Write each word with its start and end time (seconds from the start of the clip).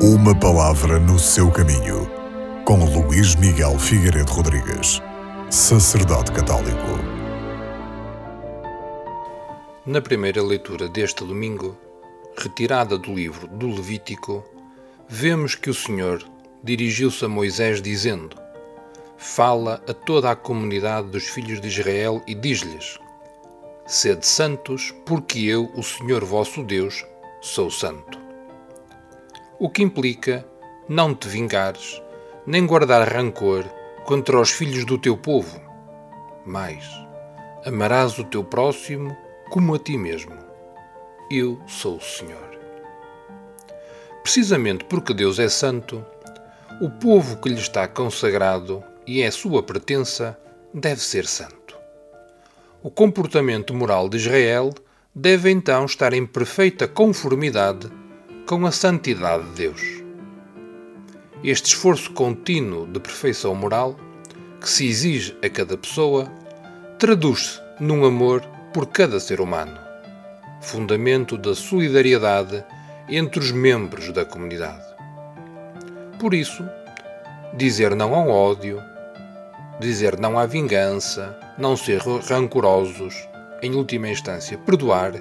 Uma 0.00 0.32
palavra 0.32 1.00
no 1.00 1.18
seu 1.18 1.50
caminho, 1.50 2.08
com 2.64 2.84
Luís 2.84 3.34
Miguel 3.34 3.76
Figueiredo 3.80 4.30
Rodrigues, 4.30 5.02
sacerdote 5.50 6.30
católico. 6.30 6.86
Na 9.84 10.00
primeira 10.00 10.40
leitura 10.40 10.88
deste 10.88 11.24
domingo, 11.24 11.76
retirada 12.36 12.96
do 12.96 13.12
livro 13.12 13.48
do 13.48 13.66
Levítico, 13.66 14.44
vemos 15.08 15.56
que 15.56 15.68
o 15.68 15.74
Senhor 15.74 16.22
dirigiu-se 16.62 17.24
a 17.24 17.28
Moisés 17.28 17.82
dizendo: 17.82 18.36
Fala 19.16 19.82
a 19.88 19.92
toda 19.92 20.30
a 20.30 20.36
comunidade 20.36 21.08
dos 21.08 21.24
filhos 21.24 21.60
de 21.60 21.66
Israel 21.66 22.22
e 22.24 22.36
diz-lhes: 22.36 23.00
Sede 23.84 24.24
santos, 24.24 24.94
porque 25.04 25.40
eu, 25.40 25.68
o 25.74 25.82
Senhor 25.82 26.24
vosso 26.24 26.62
Deus, 26.62 27.04
sou 27.40 27.68
santo. 27.68 28.27
O 29.60 29.68
que 29.68 29.82
implica 29.82 30.46
não 30.88 31.12
te 31.12 31.26
vingares, 31.26 32.00
nem 32.46 32.64
guardar 32.64 33.12
rancor 33.12 33.64
contra 34.04 34.40
os 34.40 34.50
filhos 34.50 34.84
do 34.84 34.96
teu 34.96 35.16
povo. 35.16 35.60
Mas 36.46 36.84
amarás 37.66 38.20
o 38.20 38.24
teu 38.24 38.44
próximo 38.44 39.16
como 39.50 39.74
a 39.74 39.78
ti 39.80 39.98
mesmo. 39.98 40.36
Eu 41.28 41.60
sou 41.66 41.96
o 41.96 42.00
Senhor. 42.00 42.56
Precisamente 44.22 44.84
porque 44.84 45.12
Deus 45.12 45.40
é 45.40 45.48
santo, 45.48 46.06
o 46.80 46.88
povo 46.88 47.38
que 47.38 47.48
lhe 47.48 47.58
está 47.58 47.88
consagrado 47.88 48.84
e 49.04 49.22
é 49.22 49.30
sua 49.32 49.60
pertença 49.60 50.38
deve 50.72 51.00
ser 51.00 51.26
santo. 51.26 51.76
O 52.80 52.92
comportamento 52.92 53.74
moral 53.74 54.08
de 54.08 54.18
Israel 54.18 54.72
deve 55.12 55.50
então 55.50 55.84
estar 55.84 56.12
em 56.12 56.24
perfeita 56.24 56.86
conformidade 56.86 57.90
com 58.48 58.64
a 58.64 58.72
santidade 58.72 59.44
de 59.50 59.56
Deus. 59.56 59.82
Este 61.44 61.66
esforço 61.66 62.10
contínuo 62.12 62.86
de 62.86 62.98
perfeição 62.98 63.54
moral, 63.54 63.94
que 64.58 64.70
se 64.70 64.88
exige 64.88 65.36
a 65.44 65.50
cada 65.50 65.76
pessoa, 65.76 66.32
traduz-se 66.98 67.60
num 67.78 68.06
amor 68.06 68.40
por 68.72 68.86
cada 68.86 69.20
ser 69.20 69.42
humano, 69.42 69.78
fundamento 70.62 71.36
da 71.36 71.54
solidariedade 71.54 72.64
entre 73.06 73.38
os 73.38 73.52
membros 73.52 74.10
da 74.14 74.24
comunidade. 74.24 74.82
Por 76.18 76.32
isso, 76.32 76.66
dizer 77.52 77.94
não 77.94 78.14
ao 78.14 78.30
ódio, 78.30 78.82
dizer 79.78 80.18
não 80.18 80.38
à 80.38 80.46
vingança, 80.46 81.38
não 81.58 81.76
ser 81.76 82.00
rancorosos, 82.00 83.28
em 83.60 83.74
última 83.74 84.08
instância, 84.08 84.56
perdoar, 84.56 85.12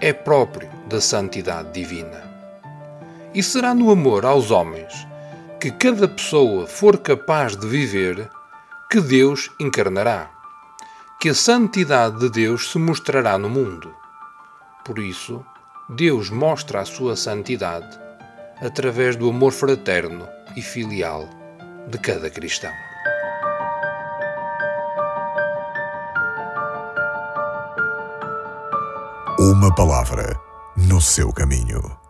é 0.00 0.12
próprio 0.12 0.70
da 0.88 1.00
santidade 1.00 1.72
divina. 1.72 2.35
E 3.36 3.42
será 3.42 3.74
no 3.74 3.90
amor 3.90 4.24
aos 4.24 4.50
homens 4.50 5.06
que 5.60 5.70
cada 5.70 6.08
pessoa 6.08 6.66
for 6.66 6.96
capaz 6.96 7.54
de 7.54 7.66
viver 7.66 8.30
que 8.90 8.98
Deus 8.98 9.50
encarnará, 9.60 10.30
que 11.20 11.28
a 11.28 11.34
santidade 11.34 12.18
de 12.18 12.30
Deus 12.30 12.72
se 12.72 12.78
mostrará 12.78 13.36
no 13.36 13.50
mundo. 13.50 13.94
Por 14.86 14.98
isso, 14.98 15.44
Deus 15.86 16.30
mostra 16.30 16.80
a 16.80 16.86
sua 16.86 17.14
santidade 17.14 18.00
através 18.58 19.16
do 19.16 19.28
amor 19.28 19.52
fraterno 19.52 20.26
e 20.56 20.62
filial 20.62 21.28
de 21.88 21.98
cada 21.98 22.30
cristão. 22.30 22.72
Uma 29.38 29.74
palavra 29.74 30.40
no 30.74 31.02
seu 31.02 31.30
caminho. 31.34 32.05